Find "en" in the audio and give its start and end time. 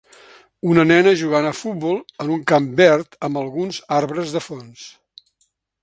2.25-2.33